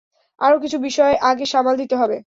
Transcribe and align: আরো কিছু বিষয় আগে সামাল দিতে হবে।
আরো 0.41 0.57
কিছু 0.59 0.77
বিষয় 0.79 1.13
আগে 1.21 1.45
সামাল 1.45 1.75
দিতে 1.77 1.95
হবে। 1.95 2.17